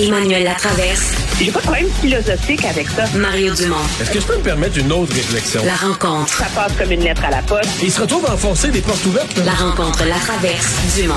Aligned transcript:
Emmanuel 0.00 0.44
Latraverse. 0.44 1.14
J'ai 1.40 1.50
pas 1.50 1.58
de 1.58 1.64
problème 1.64 1.88
philosophique 2.00 2.64
avec 2.64 2.86
ça. 2.88 3.04
Mario 3.16 3.52
Dumont. 3.54 3.76
Est-ce 4.00 4.10
que 4.12 4.20
je 4.20 4.26
peux 4.26 4.36
me 4.36 4.42
permettre 4.42 4.78
une 4.78 4.92
autre 4.92 5.12
réflexion? 5.12 5.60
La 5.64 5.74
rencontre. 5.74 6.28
Ça 6.28 6.46
passe 6.54 6.72
comme 6.76 6.92
une 6.92 7.02
lettre 7.02 7.24
à 7.24 7.30
la 7.30 7.42
poste. 7.42 7.68
Il 7.82 7.90
se 7.90 8.00
retrouve 8.02 8.24
à 8.26 8.34
enfoncer 8.34 8.70
des 8.70 8.80
portes 8.80 9.04
ouvertes. 9.06 9.36
La 9.44 9.54
rencontre, 9.54 10.04
la 10.04 10.14
traverse, 10.16 10.68
Dumont. 10.96 11.14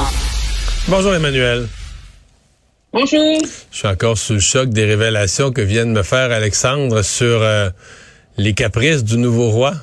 Bonjour 0.88 1.13
Emmanuel. 1.13 1.67
Bonjour. 2.91 3.39
Je 3.71 3.77
suis 3.77 3.88
encore 3.88 4.17
sous 4.17 4.33
le 4.33 4.39
choc 4.39 4.70
des 4.70 4.85
révélations 4.85 5.52
que 5.52 5.61
vient 5.61 5.85
de 5.85 5.91
me 5.91 6.03
faire 6.03 6.31
Alexandre 6.31 7.03
sur 7.03 7.41
euh, 7.43 7.70
les 8.38 8.53
caprices 8.53 9.03
du 9.03 9.17
nouveau 9.17 9.52
roi. 9.52 9.75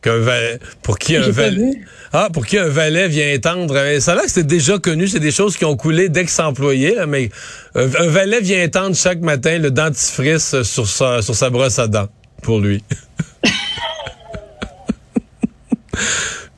Qu'un 0.00 0.18
valet, 0.18 0.58
pour 0.82 0.98
qui 0.98 1.16
un 1.16 1.28
valet, 1.28 1.72
ah, 2.12 2.28
pour 2.32 2.46
qui 2.46 2.56
un 2.56 2.68
valet 2.68 3.08
vient 3.08 3.32
étendre. 3.32 3.74
euh, 3.76 3.98
Ça 4.00 4.14
que 4.14 4.30
c'est 4.30 4.46
déjà 4.46 4.78
connu, 4.78 5.08
c'est 5.08 5.18
des 5.18 5.32
choses 5.32 5.56
qui 5.56 5.64
ont 5.64 5.76
coulé 5.76 6.08
d'ex-employés, 6.08 6.94
là, 6.94 7.06
mais 7.06 7.30
euh, 7.76 7.88
un 7.98 8.06
valet 8.06 8.40
vient 8.40 8.62
étendre 8.62 8.94
chaque 8.94 9.20
matin 9.20 9.58
le 9.58 9.70
dentifrice 9.72 10.62
sur 10.62 10.86
sa, 10.88 11.20
sur 11.20 11.34
sa 11.34 11.50
brosse 11.50 11.78
à 11.80 11.88
dents 11.88 12.08
pour 12.42 12.60
lui. 12.60 12.82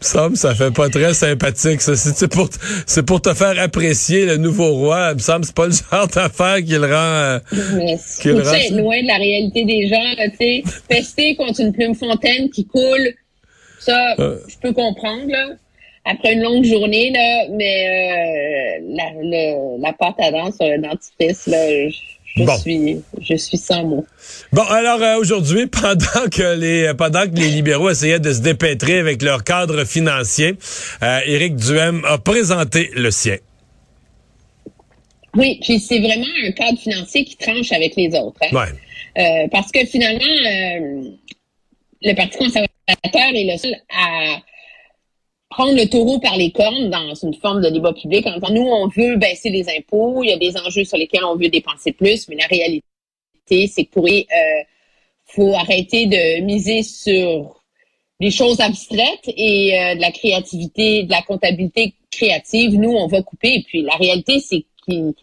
que 0.00 0.36
ça 0.38 0.54
fait 0.54 0.70
pas 0.70 0.88
très 0.88 1.14
sympathique. 1.14 1.80
Ça. 1.80 1.96
C'est, 1.96 2.28
pour, 2.28 2.48
c'est 2.86 3.02
pour 3.04 3.20
te 3.20 3.34
faire 3.34 3.58
apprécier 3.58 4.26
le 4.26 4.36
nouveau 4.36 4.72
roi. 4.72 5.10
Il 5.12 5.16
me 5.16 5.20
semble 5.20 5.40
que 5.42 5.46
c'est 5.48 5.54
pas 5.54 5.66
le 5.66 5.72
genre 5.72 6.08
d'affaire 6.08 6.56
qui 6.64 6.72
le 6.72 6.86
rend. 6.86 6.90
euh, 6.90 7.38
Mais 7.52 7.92
être 7.94 8.76
loin 8.76 9.00
de 9.02 9.06
la 9.06 9.16
réalité 9.16 9.64
des 9.64 9.88
gens, 9.88 10.14
là, 10.16 10.28
tu 10.30 10.36
sais. 10.38 10.62
Pester 10.88 11.36
contre 11.36 11.60
une 11.60 11.72
plume 11.72 11.94
fontaine 11.94 12.50
qui 12.50 12.66
coule, 12.66 13.14
ça, 13.80 14.14
Euh. 14.18 14.38
je 14.48 14.56
peux 14.58 14.72
comprendre, 14.72 15.26
là. 15.28 15.48
Après 16.04 16.32
une 16.32 16.40
longue 16.42 16.64
journée, 16.64 17.10
là, 17.10 17.44
mais 17.50 18.78
euh, 18.80 18.84
la, 18.96 19.10
le- 19.20 19.82
la 19.82 19.92
pâte 19.92 20.14
à 20.18 20.30
dents 20.30 20.50
sur 20.50 20.66
le 20.66 20.78
dentifrice, 20.78 21.46
là, 21.46 21.68
je, 21.90 21.94
je 22.36 22.44
Bon. 22.44 22.56
suis 22.56 23.02
je 23.20 23.34
suis 23.34 23.58
sans 23.58 23.84
mots. 23.84 24.06
Bon, 24.52 24.62
alors 24.62 25.02
euh, 25.02 25.16
aujourd'hui, 25.18 25.66
pendant 25.82 26.28
que 26.32 26.56
les 26.58 26.92
pendant 26.96 27.24
que 27.28 27.34
les 27.34 27.48
libéraux 27.48 27.90
essayaient 27.90 28.18
de 28.20 28.32
se 28.32 28.40
dépêtrer 28.40 28.98
avec 28.98 29.20
leur 29.20 29.44
cadre 29.44 29.84
financier, 29.84 30.54
euh, 31.02 31.18
Éric 31.26 31.56
Duhem 31.56 32.02
a 32.06 32.16
présenté 32.16 32.90
le 32.94 33.10
sien. 33.10 33.36
Oui, 35.36 35.58
puis 35.62 35.78
c'est 35.78 36.00
vraiment 36.00 36.26
un 36.46 36.50
cadre 36.52 36.78
financier 36.78 37.24
qui 37.24 37.36
tranche 37.36 37.70
avec 37.72 37.94
les 37.96 38.08
autres. 38.18 38.40
hein. 38.42 38.56
Ouais. 38.56 38.68
Euh, 39.18 39.48
parce 39.52 39.70
que 39.70 39.84
finalement, 39.86 40.24
le 42.02 42.14
Parti 42.14 42.38
conservateur 42.38 42.68
est 42.90 43.52
le 43.52 43.58
seul 43.58 43.76
à 43.90 44.38
prendre 45.48 45.74
le 45.74 45.88
taureau 45.88 46.20
par 46.20 46.36
les 46.36 46.52
cornes 46.52 46.90
dans 46.90 47.14
une 47.14 47.34
forme 47.34 47.60
de 47.60 47.70
débat 47.70 47.92
public. 47.92 48.26
En 48.26 48.34
disant, 48.34 48.52
nous, 48.52 48.68
on 48.68 48.88
veut 48.88 49.16
baisser 49.16 49.50
les 49.50 49.68
impôts, 49.68 50.22
il 50.22 50.30
y 50.30 50.32
a 50.32 50.38
des 50.38 50.56
enjeux 50.56 50.84
sur 50.84 50.96
lesquels 50.96 51.24
on 51.24 51.36
veut 51.36 51.48
dépenser 51.48 51.92
plus, 51.92 52.28
mais 52.28 52.36
la 52.36 52.46
réalité, 52.46 52.82
c'est 53.66 53.84
que 53.84 53.98
euh, 53.98 54.62
faut 55.26 55.52
arrêter 55.54 56.06
de 56.06 56.42
miser 56.42 56.82
sur 56.82 57.60
des 58.20 58.30
choses 58.30 58.60
abstraites 58.60 59.26
et 59.26 59.78
euh, 59.78 59.94
de 59.96 60.00
la 60.00 60.12
créativité, 60.12 61.04
de 61.04 61.10
la 61.10 61.22
comptabilité 61.22 61.94
créative. 62.10 62.74
Nous, 62.74 62.90
on 62.90 63.06
va 63.06 63.22
couper. 63.22 63.54
Et 63.56 63.62
puis 63.62 63.82
la 63.82 63.94
réalité, 63.94 64.40
c'est 64.40 64.64
qu'il 64.84 65.14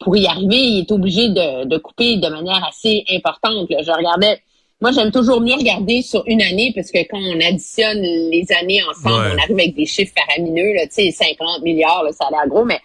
pour 0.00 0.16
y 0.16 0.26
arriver, 0.26 0.56
il 0.56 0.80
est 0.80 0.92
obligé 0.92 1.30
de, 1.30 1.78
couper 1.78 2.16
de 2.16 2.28
manière 2.28 2.62
assez 2.64 3.04
importante. 3.10 3.66
Je 3.70 3.90
regardais, 3.90 4.40
moi 4.84 4.92
j'aime 4.92 5.10
toujours 5.10 5.40
mieux 5.40 5.54
regarder 5.54 6.02
sur 6.02 6.22
une 6.26 6.42
année 6.42 6.72
parce 6.74 6.90
que 6.90 6.98
quand 7.10 7.18
on 7.18 7.40
additionne 7.40 8.02
les 8.02 8.44
années 8.60 8.82
ensemble, 8.90 9.14
Ouais. 9.28 9.32
on 9.34 9.38
arrive 9.42 9.58
avec 9.58 9.74
des 9.74 9.86
chiffres 9.86 10.12
faramineux, 10.14 10.74
là, 10.74 10.82
tu 10.86 11.04
sais, 11.04 11.10
50 11.10 11.62
milliards, 11.62 12.02
là, 12.04 12.12
ça 12.12 12.26
a 12.26 12.30
l'air 12.30 12.46
gros, 12.48 12.66
mais 12.66 12.78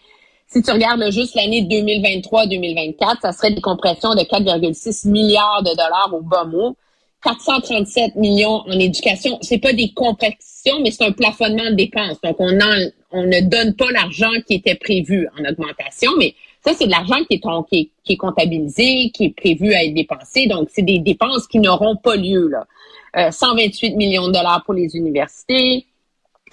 si 0.48 0.62
tu 0.62 0.72
regardes 0.72 1.02
là, 1.02 1.10
juste 1.12 1.36
l'année 1.36 1.62
2023-2024, 1.64 3.18
ça 3.22 3.32
serait 3.34 3.52
des 3.52 3.60
compressions 3.60 4.16
de 4.16 4.22
4,6 4.22 5.10
milliards 5.10 5.62
de 5.64 5.72
dollars 5.72 6.10
au 6.14 6.22
bas 6.22 6.46
mot. 6.46 6.76
437 7.22 8.16
millions 8.16 8.62
en 8.66 8.80
éducation. 8.80 9.38
C'est 9.42 9.58
pas 9.58 9.74
des 9.74 9.92
compressions, 9.94 10.80
mais 10.82 10.92
c'est 10.92 11.04
un 11.04 11.12
plafonnement 11.12 11.70
de 11.70 11.76
dépenses. 11.76 12.16
Donc, 12.24 12.38
on, 12.40 12.56
en- 12.62 12.90
on 13.12 13.24
ne 13.24 13.42
donne 13.42 13.76
pas 13.76 13.92
l'argent 13.92 14.32
qui 14.48 14.54
était 14.56 14.76
prévu 14.76 15.28
en 15.38 15.44
augmentation, 15.50 16.12
mais 16.18 16.34
ça, 16.62 16.74
c'est 16.74 16.86
de 16.86 16.92
l'argent 16.92 17.24
qui 17.30 17.42
est, 18.08 18.18
comptabilisé, 18.18 19.12
qui 19.14 19.26
est 19.26 19.36
prévu 19.36 19.74
à 19.74 19.84
être 19.84 19.94
dépensé. 19.94 20.48
Donc, 20.48 20.70
c'est 20.72 20.82
des 20.82 21.00
dépenses 21.00 21.48
qui 21.48 21.60
n'auront 21.60 21.96
pas 21.96 22.16
lieu. 22.16 22.50
Là. 22.50 22.68
Euh, 23.18 23.32
128 23.32 23.96
millions 23.96 24.28
de 24.28 24.34
dollars 24.34 24.64
pour 24.66 24.74
les 24.74 24.96
universités, 24.96 25.86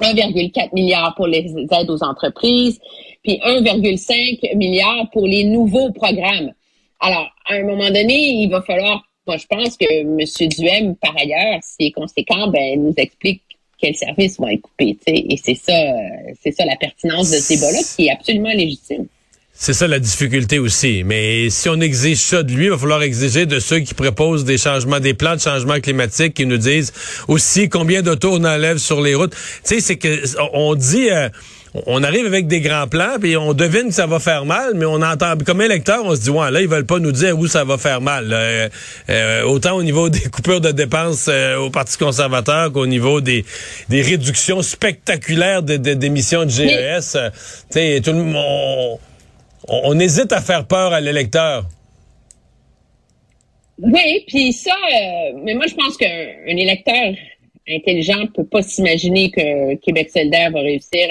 1,4 0.01 0.75
milliard 0.75 1.15
pour 1.17 1.27
les 1.27 1.53
aides 1.73 1.91
aux 1.91 2.05
entreprises, 2.05 2.79
puis 3.23 3.41
1,5 3.45 4.57
milliard 4.57 5.11
pour 5.13 5.27
les 5.27 5.45
nouveaux 5.45 5.91
programmes. 5.91 6.53
Alors, 7.01 7.29
à 7.47 7.55
un 7.55 7.65
moment 7.65 7.89
donné, 7.89 8.31
il 8.43 8.49
va 8.49 8.63
falloir, 8.63 9.03
moi 9.27 9.37
je 9.37 9.47
pense 9.47 9.77
que 9.77 9.87
M. 10.03 10.49
Duhem, 10.49 10.97
par 10.97 11.17
ailleurs, 11.17 11.59
s'il 11.63 11.87
est 11.87 11.93
conséquent, 11.93 12.49
ben, 12.49 12.83
nous 12.83 12.95
explique 12.97 13.43
quels 13.79 13.95
services 13.95 14.39
vont 14.39 14.49
être 14.49 14.63
coupés. 14.63 14.97
Et 15.07 15.37
c'est 15.37 15.55
ça, 15.55 15.75
c'est 16.41 16.53
ça 16.53 16.65
la 16.65 16.77
pertinence 16.77 17.31
de 17.31 17.37
ce 17.37 17.55
débat-là 17.55 17.79
qui 17.95 18.07
est 18.07 18.11
absolument 18.11 18.53
légitime. 18.53 19.07
C'est 19.59 19.73
ça 19.73 19.87
la 19.89 19.99
difficulté 19.99 20.59
aussi. 20.59 21.03
Mais 21.05 21.49
si 21.49 21.69
on 21.71 21.81
exige 21.81 22.19
ça 22.19 22.43
de 22.43 22.53
lui, 22.53 22.67
il 22.67 22.71
va 22.71 22.77
falloir 22.79 23.03
exiger 23.03 23.47
de 23.47 23.59
ceux 23.59 23.81
qui 23.81 23.95
proposent 23.95 24.45
des 24.45 24.59
changements, 24.59 25.01
des 25.01 25.15
plans 25.15 25.35
de 25.35 25.41
changement 25.41 25.81
climatique, 25.81 26.35
qui 26.35 26.45
nous 26.45 26.59
disent 26.59 26.93
aussi 27.27 27.69
combien 27.71 28.03
d'autos 28.03 28.35
on 28.35 28.45
enlève 28.45 28.77
sur 28.77 29.01
les 29.01 29.15
routes. 29.15 29.33
Tu 29.33 29.77
sais, 29.77 29.81
c'est 29.81 29.97
que 29.97 30.23
on 30.53 30.75
dit. 30.75 31.09
euh, 31.11 31.29
on 31.85 32.03
arrive 32.03 32.25
avec 32.25 32.47
des 32.47 32.63
grands 32.63 32.87
plans, 32.87 33.17
puis 33.21 33.37
on 33.37 33.53
devine 33.53 33.89
que 33.89 33.95
ça 33.95 34.07
va 34.07 34.19
faire 34.19 34.47
mal, 34.47 34.73
mais 34.77 34.87
on 34.87 35.03
entend, 35.03 35.35
comme 35.45 35.61
électeur, 35.61 36.01
on 36.07 36.17
se 36.17 36.23
dit, 36.23 36.31
ouais, 36.31 36.51
là, 36.51 36.63
ils 36.63 36.69
veulent 36.69 36.87
pas 36.87 36.99
nous 37.01 37.13
dire 37.13 37.39
où 37.39 37.47
ça 37.47 37.65
va 37.65 37.77
faire 37.77 38.01
mal. 38.01 38.29
là. 38.29 38.37
Euh, 38.37 38.69
euh, 39.11 39.43
autant 39.43 39.77
au 39.77 39.83
niveau 39.83 40.09
des 40.09 40.21
coupures 40.21 40.63
de 40.63 40.71
dépenses 40.71 41.27
euh, 41.29 41.57
au 41.59 41.69
Parti 41.69 41.99
conservateur 41.99 42.73
qu'au 42.73 42.87
niveau 42.87 43.21
des, 43.21 43.45
des 43.91 44.01
réductions 44.01 44.63
spectaculaires 44.63 45.63
de- 45.63 45.77
de- 45.77 45.93
d'émissions 45.93 46.45
de 46.47 46.51
GES. 46.51 47.13
Tu 47.13 47.19
sais, 47.71 48.01
tout 48.03 48.13
le 48.13 48.23
monde... 48.23 48.99
on- 49.69 49.99
hésite 50.01 50.33
à 50.33 50.41
faire 50.41 50.67
peur 50.67 50.93
à 50.93 51.01
l'électeur. 51.01 51.65
Oui, 53.79 54.25
puis 54.27 54.53
ça, 54.53 54.71
euh, 54.75 55.33
mais 55.43 55.55
moi 55.55 55.67
je 55.67 55.75
pense 55.75 55.97
qu'un 55.97 56.07
un 56.49 56.57
électeur 56.57 57.13
intelligent 57.69 58.27
peut 58.35 58.47
pas 58.47 58.63
s'imaginer 58.63 59.31
que 59.31 59.75
Québec 59.77 60.09
solidaire 60.11 60.51
va 60.51 60.61
réussir 60.61 61.09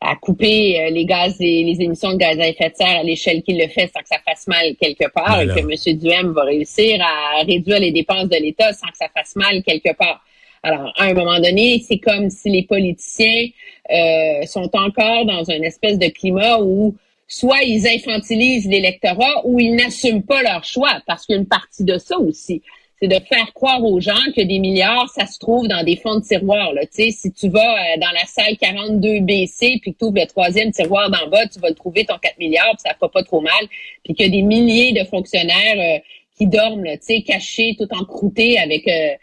à, 0.00 0.10
à 0.12 0.14
couper 0.16 0.78
euh, 0.80 0.90
les 0.90 1.04
gaz 1.04 1.34
et 1.40 1.64
les 1.64 1.80
émissions 1.82 2.12
de 2.12 2.18
gaz 2.18 2.38
à 2.38 2.46
effet 2.46 2.70
de 2.70 2.76
serre 2.76 3.00
à 3.00 3.02
l'échelle 3.02 3.42
qu'il 3.42 3.58
le 3.58 3.66
fait 3.68 3.90
sans 3.92 4.00
que 4.02 4.08
ça 4.08 4.18
fasse 4.24 4.46
mal 4.46 4.76
quelque 4.80 5.10
part, 5.10 5.34
Voilà. 5.42 5.52
et 5.58 5.62
que 5.62 5.90
M. 5.90 5.96
Duhem 5.98 6.32
va 6.32 6.44
réussir 6.44 7.00
à 7.02 7.42
réduire 7.42 7.80
les 7.80 7.90
dépenses 7.90 8.28
de 8.28 8.36
l'État 8.36 8.72
sans 8.72 8.86
que 8.88 8.96
ça 8.96 9.08
fasse 9.12 9.34
mal 9.34 9.62
quelque 9.64 9.94
part. 9.96 10.22
Alors, 10.62 10.92
à 10.96 11.04
un 11.06 11.14
moment 11.14 11.40
donné, 11.40 11.82
c'est 11.86 11.98
comme 11.98 12.30
si 12.30 12.50
les 12.50 12.62
politiciens 12.62 13.48
euh, 13.90 14.46
sont 14.46 14.70
encore 14.74 15.26
dans 15.26 15.50
un 15.50 15.60
espèce 15.62 15.98
de 15.98 16.06
climat 16.06 16.58
où 16.60 16.94
soit 17.34 17.64
ils 17.64 17.88
infantilisent 17.88 18.68
l'électorat 18.68 19.44
ou 19.44 19.58
ils 19.58 19.74
n'assument 19.74 20.22
pas 20.22 20.40
leur 20.42 20.62
choix, 20.62 21.02
parce 21.04 21.26
qu'il 21.26 21.34
y 21.34 21.38
a 21.38 21.40
une 21.40 21.48
partie 21.48 21.82
de 21.82 21.98
ça 21.98 22.16
aussi. 22.16 22.62
C'est 23.00 23.08
de 23.08 23.18
faire 23.28 23.52
croire 23.54 23.82
aux 23.82 23.98
gens 23.98 24.12
que 24.36 24.40
des 24.40 24.60
milliards, 24.60 25.08
ça 25.08 25.26
se 25.26 25.40
trouve 25.40 25.66
dans 25.66 25.82
des 25.82 25.96
fonds 25.96 26.20
de 26.20 26.24
tiroir. 26.24 26.72
Là. 26.72 26.82
Si 26.92 27.32
tu 27.32 27.48
vas 27.48 27.74
euh, 27.74 27.98
dans 28.00 28.12
la 28.12 28.24
salle 28.26 28.54
42BC 28.54 29.80
puis 29.80 29.92
que 29.92 29.98
tu 29.98 30.04
ouvres 30.04 30.20
le 30.20 30.26
troisième 30.26 30.70
tiroir 30.70 31.10
d'en 31.10 31.28
bas, 31.28 31.44
tu 31.48 31.58
vas 31.58 31.70
le 31.70 31.74
trouver 31.74 32.04
ton 32.04 32.16
4 32.18 32.38
milliards, 32.38 32.70
puis 32.70 32.82
ça 32.86 32.94
fera 32.94 33.10
pas 33.10 33.24
trop 33.24 33.40
mal. 33.40 33.66
Puis 34.04 34.14
qu'il 34.14 34.26
y 34.26 34.28
a 34.28 34.30
des 34.30 34.42
milliers 34.42 34.92
de 34.92 35.04
fonctionnaires 35.04 35.76
euh, 35.76 35.98
qui 36.38 36.46
dorment, 36.46 36.84
là, 36.84 36.96
cachés, 37.26 37.74
tout 37.76 37.88
encroutés 37.90 38.58
avec 38.60 38.86
euh, 38.86 39.14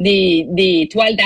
des, 0.00 0.46
des 0.48 0.88
toiles 0.90 1.16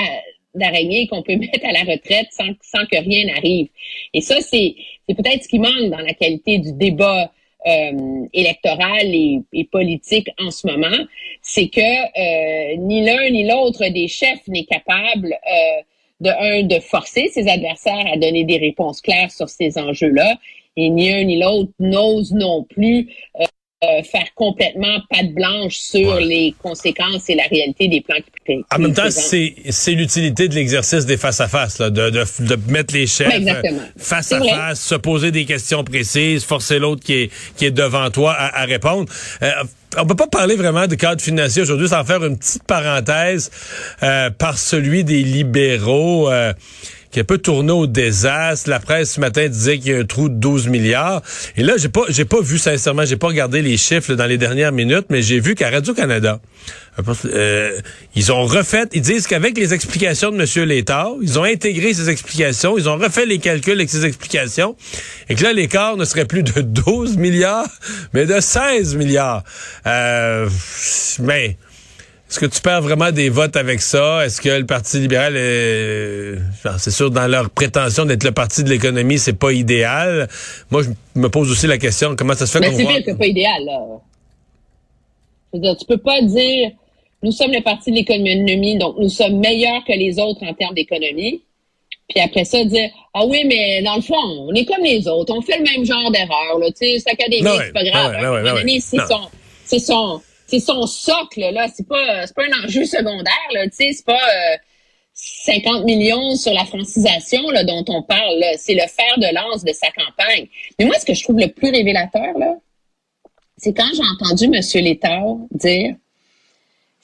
d'a- 0.55 0.67
d'araignée 0.67 1.07
qu'on 1.09 1.23
peut 1.23 1.37
mettre 1.37 1.65
à 1.65 1.73
la 1.73 1.81
retraite 1.81 2.29
sans, 2.31 2.49
sans 2.63 2.87
que 2.87 2.97
rien 2.97 3.27
n'arrive. 3.27 3.69
Et 4.12 4.21
ça, 4.21 4.41
c'est 4.41 4.75
peut-être 5.09 5.43
ce 5.45 5.49
qui 5.49 5.59
manque 5.59 5.91
dans 5.91 5.99
la 5.99 6.15
qualité 6.15 6.59
du 6.59 6.73
débat 6.73 7.31
euh, 7.67 8.27
électoral 8.33 9.06
et, 9.06 9.41
et 9.53 9.65
politique 9.65 10.29
en 10.39 10.51
ce 10.51 10.67
moment, 10.67 11.05
c'est 11.43 11.69
que 11.69 11.81
euh, 11.81 12.77
ni 12.77 13.05
l'un 13.05 13.31
ni 13.31 13.45
l'autre 13.49 13.89
des 13.89 14.09
chefs 14.09 14.47
n'est 14.49 14.65
capable 14.65 15.33
euh, 15.33 15.83
de 16.21 16.29
un 16.31 16.62
de 16.65 16.79
forcer 16.81 17.29
ses 17.29 17.49
adversaires 17.49 18.07
à 18.12 18.17
donner 18.17 18.45
des 18.45 18.59
réponses 18.59 19.00
claires 19.00 19.31
sur 19.31 19.49
ces 19.49 19.79
enjeux-là, 19.79 20.39
et 20.77 20.91
ni 20.91 21.11
un 21.11 21.25
ni 21.25 21.39
l'autre 21.39 21.73
n'ose 21.81 22.33
non 22.35 22.65
plus 22.65 23.09
euh, 23.41 23.45
euh, 23.99 24.03
faire 24.03 24.27
complètement 24.35 24.99
patte 25.11 25.33
blanche 25.35 25.77
sur 25.77 26.15
Ouais. 26.15 26.25
les 26.25 26.55
conséquences 26.63 27.29
et 27.29 27.35
la 27.35 27.45
réalité 27.45 27.89
des 27.89 28.01
plans 28.01 28.17
qui 28.47 28.65
En 28.75 28.79
même 28.79 28.93
temps, 28.95 29.09
c'est 29.11 29.93
l'utilité 29.93 30.49
de 30.49 30.55
l'exercice 30.55 31.07
des 31.07 31.17
face-à-face, 31.17 31.79
de, 31.79 31.89
de, 32.11 32.25
de 32.41 32.59
mettre 32.73 32.95
les 32.95 33.07
chefs 33.07 33.33
euh, 33.33 33.63
face 33.97 34.33
à 34.33 34.39
vrai. 34.39 34.49
face, 34.51 34.81
se 34.81 34.95
poser 34.97 35.31
des 35.31 35.45
questions 35.45 35.85
précises, 35.85 36.45
forcer 36.45 36.79
l'autre 36.79 37.03
qui 37.05 37.15
est, 37.15 37.31
qui 37.57 37.67
est 37.67 37.71
devant 37.71 38.11
toi 38.11 38.33
à, 38.33 38.63
à 38.63 38.65
répondre. 38.65 39.11
Euh, 39.43 39.51
on 39.97 40.07
peut 40.07 40.17
pas 40.17 40.27
parler 40.27 40.57
vraiment 40.57 40.87
de 40.89 40.95
cadre 40.97 41.23
financier 41.23 41.63
aujourd'hui 41.63 41.89
sans 41.89 42.05
faire 42.05 42.25
une 42.25 42.37
petite 42.37 42.65
parenthèse 42.65 43.51
euh, 44.03 44.29
par 44.31 44.59
celui 44.59 45.05
des 45.05 45.23
libéraux. 45.23 46.29
Euh, 47.14 47.20
qui 47.20 47.20
a 47.20 47.25
peu 47.25 47.38
tourné 47.38 47.72
au 47.72 47.87
désastre. 47.87 48.69
La 48.69 48.81
presse 48.81 49.14
ce 49.14 49.20
matin 49.20 49.49
disait 49.49 49.78
qu'il 49.78 49.93
y 49.93 49.94
a 49.94 49.99
un 49.99 50.05
trou 50.05 50.28
de 50.28 50.34
12 50.34 50.69
milliards. 50.69 51.22
Et 51.56 51.62
là, 51.62 51.75
j'ai 51.76 51.88
pas, 51.88 52.02
j'ai 52.08 52.25
pas 52.25 52.40
vu 52.40 52.58
sincèrement, 52.58 53.05
j'ai 53.05 53.16
pas 53.16 53.28
regardé 53.28 53.62
les 53.62 53.76
chiffres 53.76 54.14
dans 54.14 54.26
les 54.26 54.38
dernières 54.38 54.72
minutes, 54.72 55.06
mais 55.11 55.22
j'ai 55.22 55.40
vu 55.40 55.55
qu'à 55.55 55.70
Radio 55.70 55.94
Canada, 55.94 56.40
euh, 57.26 57.81
ils 58.14 58.32
ont 58.32 58.44
refait, 58.44 58.84
ils 58.93 59.00
disent 59.00 59.26
qu'avec 59.26 59.56
les 59.56 59.75
explications 59.75 60.31
de 60.31 60.37
M. 60.37 60.69
Létard, 60.69 61.12
ils 61.22 61.38
ont 61.38 61.44
intégré 61.44 61.94
ces 61.94 62.11
explications, 62.11 62.76
ils 62.78 62.88
ont 62.88 62.96
refait 62.96 63.26
les 63.26 63.38
calculs 63.38 63.75
avec 63.75 63.90
ces 63.90 64.05
explications, 64.05 64.76
et 65.28 65.34
que 65.34 65.43
là, 65.43 65.52
l'écart 65.52 65.96
ne 65.96 66.05
serait 66.05 66.25
plus 66.25 66.43
de 66.43 66.61
12 66.61 67.16
milliards, 67.16 67.69
mais 68.12 68.26
de 68.26 68.40
16 68.40 68.96
milliards. 68.96 69.44
Euh, 69.87 70.49
mais 71.20 71.56
est-ce 72.35 72.41
que 72.41 72.53
tu 72.53 72.61
perds 72.61 72.83
vraiment 72.83 73.13
des 73.13 73.29
votes 73.29 73.55
avec 73.55 73.81
ça? 73.81 74.27
Est-ce 74.27 74.41
que 74.41 74.49
le 74.49 74.67
Parti 74.67 74.99
libéral 74.99 75.37
est... 75.37 76.35
C'est 76.79 76.91
sûr, 76.91 77.09
dans 77.13 77.29
leur 77.29 77.49
prétention 77.49 78.05
d'être 78.07 78.25
le 78.25 78.33
parti 78.33 78.65
de 78.65 78.71
l'économie, 78.71 79.21
c'est 79.21 79.39
pas 79.39 79.53
idéal. 79.53 80.29
Moi, 80.73 80.83
je 80.83 81.21
me 81.21 81.29
pose 81.29 81.49
aussi 81.49 81.69
la 81.69 81.79
question, 81.79 82.17
comment 82.17 82.35
ça 82.35 82.47
se 82.47 82.51
fait 82.51 82.59
Mais 82.59 82.71
qu'on 82.71 82.77
c'est 82.77 82.83
voit... 82.83 82.95
que 82.95 83.03
c'est 83.07 83.19
pas 83.19 83.27
idéal, 83.27 83.65
là. 83.65 83.79
Je 85.53 85.59
veux 85.59 85.63
dire, 85.63 85.77
tu 85.77 85.87
peux 85.87 85.99
pas 85.99 86.23
dire, 86.23 86.73
nous 87.23 87.31
sommes 87.31 87.53
le 87.53 87.63
parti 87.63 87.93
de 87.93 87.97
l'économie, 87.99 88.79
donc 88.79 88.97
nous 88.99 89.11
sommes 89.11 89.39
meilleurs 89.39 89.85
que 89.87 89.93
les 89.93 90.19
autres 90.19 90.43
en 90.43 90.55
termes 90.55 90.75
d'économie. 90.75 91.41
Puis 92.09 92.21
après 92.21 92.45
ça, 92.45 92.65
dire, 92.65 92.91
ah 93.15 93.25
oui, 93.27 93.45
mais 93.47 93.81
dans 93.83 93.95
le 93.95 94.03
fond, 94.03 94.17
on 94.17 94.53
est 94.55 94.65
comme 94.65 94.83
les 94.83 95.07
autres, 95.07 95.33
on 95.33 95.41
fait 95.41 95.59
le 95.59 95.63
même 95.63 95.87
genre 95.87 96.11
d'erreur, 96.11 96.59
là. 96.59 96.67
Tu 96.73 96.79
sais, 96.79 96.99
c'est 96.99 97.13
académique, 97.13 97.47
c'est 97.65 97.73
pas 97.73 97.85
grave. 97.85 98.17
c'est 99.65 99.79
son, 99.79 100.21
c'est 100.46 100.61
son, 100.61 100.87
socle, 100.87 101.41
là. 101.52 101.69
C'est 101.75 101.87
pas, 101.87 102.26
c'est 102.26 102.35
pas 102.35 102.44
un 102.44 102.64
enjeu 102.64 102.85
secondaire, 102.85 103.49
là. 103.52 103.64
Tu 103.67 103.76
sais, 103.76 103.93
c'est 103.93 104.06
pas, 104.06 104.12
euh, 104.12 104.56
50 105.14 105.85
millions 105.85 106.35
sur 106.35 106.52
la 106.52 106.64
francisation 106.64 107.49
là, 107.50 107.62
dont 107.62 107.85
on 107.87 108.02
parle, 108.02 108.44
c'est 108.58 108.75
le 108.75 108.81
fer 108.81 109.17
de 109.19 109.32
lance 109.32 109.62
de 109.64 109.73
sa 109.73 109.87
campagne. 109.93 110.49
Mais 110.79 110.87
moi, 110.87 110.99
ce 110.99 111.06
que 111.06 111.14
je 111.14 111.23
trouve 111.23 111.38
le 111.38 111.49
plus 111.49 111.70
révélateur, 111.70 112.37
là, 112.37 112.56
c'est 113.56 113.73
quand 113.73 113.88
j'ai 113.94 114.02
entendu 114.02 114.44
M. 114.46 114.85
Létard 114.85 115.37
dire 115.52 115.94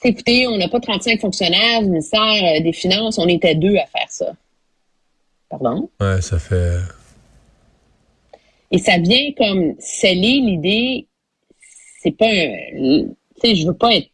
écoutez, 0.03 0.47
on 0.47 0.57
n'a 0.57 0.67
pas 0.67 0.79
35 0.79 1.21
fonctionnaires 1.21 1.81
du 1.81 1.89
ministère 1.89 2.21
euh, 2.21 2.59
des 2.61 2.73
Finances, 2.73 3.17
on 3.17 3.27
était 3.27 3.55
deux 3.55 3.75
à 3.75 3.85
faire 3.85 4.09
ça. 4.09 4.33
Pardon? 5.49 5.89
Ouais, 5.99 6.21
ça 6.21 6.39
fait... 6.39 6.79
Et 8.71 8.77
ça 8.77 8.97
vient 8.97 9.31
comme 9.37 9.75
sceller 9.79 10.39
l'idée, 10.39 11.07
c'est 12.01 12.17
pas 12.17 12.25
un. 12.25 13.07
Tu 13.41 13.49
sais, 13.49 13.55
je 13.55 13.67
veux 13.67 13.73
pas 13.73 13.93
être. 13.95 14.07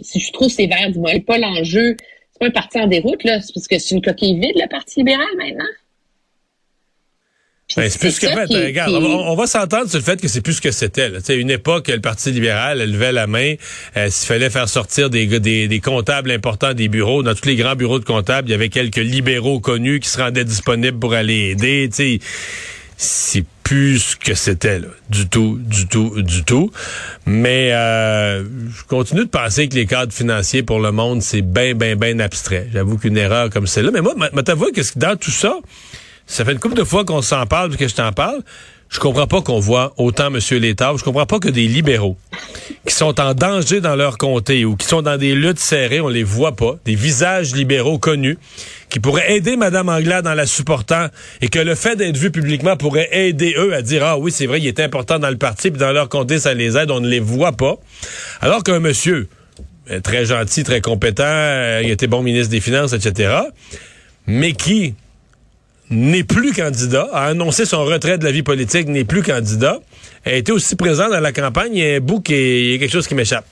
Si 0.00 0.20
je 0.20 0.32
trouve 0.32 0.48
sévère, 0.48 0.90
du 0.92 0.98
moins, 0.98 1.12
c'est 1.12 1.20
pas 1.20 1.38
l'enjeu. 1.38 1.96
C'est 2.32 2.38
pas 2.40 2.46
un 2.46 2.50
parti 2.50 2.78
en 2.78 2.86
déroute, 2.86 3.24
là. 3.24 3.40
C'est 3.40 3.52
parce 3.54 3.66
que 3.66 3.78
c'est 3.78 3.94
une 3.94 4.02
coquille 4.02 4.38
vide, 4.38 4.52
le 4.54 4.68
Parti 4.68 5.00
libéral, 5.00 5.26
maintenant. 5.36 5.64
Ben, 7.76 7.90
c'est 7.90 7.98
plus 7.98 8.18
que 8.18 8.26
ça 8.28 8.34
fait. 8.34 8.46
qui- 8.46 8.56
regarde, 8.64 8.90
qui- 8.90 8.96
on, 8.96 9.00
va- 9.00 9.30
on 9.30 9.34
va 9.36 9.46
s'entendre 9.46 9.90
sur 9.90 9.98
le 9.98 10.04
fait 10.04 10.18
que 10.18 10.26
c'est 10.26 10.40
plus 10.40 10.54
ce 10.54 10.60
que 10.62 10.70
c'était. 10.70 11.10
une 11.38 11.50
époque, 11.50 11.88
le 11.88 12.00
Parti 12.00 12.30
libéral 12.30 12.80
elle 12.80 12.92
levait 12.92 13.12
la 13.12 13.26
main. 13.26 13.56
euh, 13.98 14.08
S'il 14.08 14.26
fallait 14.26 14.48
faire 14.48 14.68
sortir 14.70 15.10
des, 15.10 15.26
des, 15.38 15.68
des 15.68 15.80
comptables 15.80 16.30
importants 16.30 16.72
des 16.72 16.88
bureaux, 16.88 17.22
dans 17.22 17.34
tous 17.34 17.44
les 17.46 17.56
grands 17.56 17.76
bureaux 17.76 17.98
de 17.98 18.06
comptables, 18.06 18.48
il 18.48 18.52
y 18.52 18.54
avait 18.54 18.70
quelques 18.70 18.96
libéraux 18.96 19.60
connus 19.60 20.00
qui 20.00 20.08
se 20.08 20.16
rendaient 20.18 20.46
disponibles 20.46 20.98
pour 20.98 21.12
aller 21.12 21.50
aider. 21.50 21.90
C'est 22.96 23.44
plus 23.68 23.98
ce 23.98 24.16
que 24.16 24.34
c'était. 24.34 24.80
Du 25.10 25.28
tout, 25.28 25.58
du 25.60 25.86
tout, 25.86 26.22
du 26.22 26.42
tout. 26.42 26.70
Mais 27.26 27.74
euh, 27.74 28.42
je 28.42 28.82
continue 28.84 29.26
de 29.26 29.28
penser 29.28 29.68
que 29.68 29.74
les 29.74 29.84
cadres 29.84 30.10
financiers 30.10 30.62
pour 30.62 30.80
le 30.80 30.90
monde, 30.90 31.20
c'est 31.20 31.42
bien, 31.42 31.74
bien, 31.74 31.94
bien 31.94 32.18
abstrait. 32.18 32.68
J'avoue 32.72 32.96
qu'une 32.96 33.18
erreur 33.18 33.50
comme 33.50 33.66
celle-là. 33.66 33.90
Mais 33.92 34.00
moi, 34.00 34.42
t'avouer 34.42 34.72
que 34.72 34.80
dans 34.96 35.16
tout 35.16 35.30
ça, 35.30 35.58
ça 36.26 36.46
fait 36.46 36.52
une 36.52 36.60
couple 36.60 36.76
de 36.76 36.84
fois 36.84 37.04
qu'on 37.04 37.20
s'en 37.20 37.44
parle, 37.44 37.76
que 37.76 37.86
je 37.86 37.94
t'en 37.94 38.10
parle. 38.10 38.40
Je 38.88 39.00
comprends 39.00 39.26
pas 39.26 39.42
qu'on 39.42 39.60
voit 39.60 39.92
autant 39.98 40.28
M. 40.34 40.40
Létard. 40.58 40.96
Je 40.96 41.04
comprends 41.04 41.26
pas 41.26 41.38
que 41.38 41.48
des 41.48 41.68
libéraux 41.68 42.16
qui 42.86 42.94
sont 42.94 43.20
en 43.20 43.34
danger 43.34 43.80
dans 43.80 43.96
leur 43.96 44.16
comté 44.16 44.64
ou 44.64 44.76
qui 44.76 44.86
sont 44.86 45.02
dans 45.02 45.18
des 45.18 45.34
luttes 45.34 45.58
serrées, 45.58 46.00
on 46.00 46.08
les 46.08 46.22
voit 46.22 46.56
pas. 46.56 46.76
Des 46.84 46.94
visages 46.94 47.54
libéraux 47.54 47.98
connus 47.98 48.38
qui 48.88 48.98
pourraient 48.98 49.36
aider 49.36 49.56
Mme 49.56 49.90
Anglade 49.90 50.26
en 50.26 50.34
la 50.34 50.46
supportant 50.46 51.08
et 51.42 51.48
que 51.48 51.58
le 51.58 51.74
fait 51.74 51.96
d'être 51.96 52.16
vu 52.16 52.30
publiquement 52.30 52.76
pourrait 52.76 53.08
aider 53.12 53.54
eux 53.58 53.74
à 53.74 53.82
dire, 53.82 54.04
ah 54.04 54.18
oui, 54.18 54.32
c'est 54.32 54.46
vrai, 54.46 54.58
il 54.60 54.66
est 54.66 54.80
important 54.80 55.18
dans 55.18 55.30
le 55.30 55.36
parti, 55.36 55.70
puis 55.70 55.78
dans 55.78 55.92
leur 55.92 56.08
comté, 56.08 56.38
ça 56.38 56.54
les 56.54 56.78
aide. 56.78 56.90
On 56.90 57.00
ne 57.00 57.08
les 57.08 57.20
voit 57.20 57.52
pas. 57.52 57.76
Alors 58.40 58.62
qu'un 58.62 58.80
monsieur, 58.80 59.28
euh, 59.90 60.00
très 60.00 60.24
gentil, 60.24 60.64
très 60.64 60.80
compétent, 60.80 61.24
euh, 61.26 61.82
il 61.84 61.90
était 61.90 62.06
bon 62.06 62.22
ministre 62.22 62.50
des 62.50 62.60
Finances, 62.60 62.94
etc., 62.94 63.34
mais 64.26 64.52
qui 64.52 64.94
n'est 65.90 66.24
plus 66.24 66.52
candidat, 66.52 67.08
a 67.12 67.26
annoncé 67.26 67.64
son 67.64 67.84
retrait 67.84 68.18
de 68.18 68.24
la 68.24 68.32
vie 68.32 68.42
politique, 68.42 68.88
n'est 68.88 69.04
plus 69.04 69.22
candidat, 69.22 69.80
a 70.24 70.32
été 70.32 70.52
aussi 70.52 70.76
présent 70.76 71.08
dans 71.08 71.20
la 71.20 71.32
campagne. 71.32 71.72
Il 71.74 71.78
y 71.78 71.90
a 71.90 71.96
un 71.96 72.00
bout 72.00 72.20
qui 72.20 72.34
est, 72.34 72.60
il 72.60 72.70
y 72.72 72.74
a 72.74 72.78
quelque 72.78 72.92
chose 72.92 73.06
qui 73.06 73.14
m'échappe. 73.14 73.46